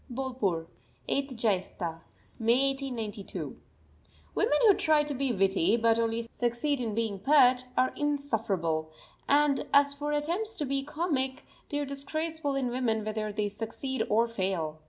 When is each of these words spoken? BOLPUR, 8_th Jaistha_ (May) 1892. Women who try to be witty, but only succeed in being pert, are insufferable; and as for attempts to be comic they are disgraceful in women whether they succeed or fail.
BOLPUR, 0.09 0.65
8_th 1.07 1.35
Jaistha_ 1.35 1.99
(May) 2.39 2.69
1892. 2.71 3.55
Women 4.33 4.57
who 4.65 4.73
try 4.73 5.03
to 5.03 5.13
be 5.13 5.31
witty, 5.31 5.77
but 5.77 5.99
only 5.99 6.27
succeed 6.31 6.81
in 6.81 6.95
being 6.95 7.19
pert, 7.19 7.65
are 7.77 7.93
insufferable; 7.95 8.89
and 9.29 9.63
as 9.71 9.93
for 9.93 10.11
attempts 10.11 10.55
to 10.55 10.65
be 10.65 10.81
comic 10.83 11.43
they 11.69 11.77
are 11.77 11.85
disgraceful 11.85 12.55
in 12.55 12.71
women 12.71 13.05
whether 13.05 13.31
they 13.31 13.47
succeed 13.47 14.01
or 14.09 14.27
fail. 14.27 14.79